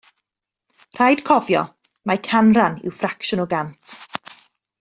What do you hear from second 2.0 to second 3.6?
mai canran yw ffracsiwn o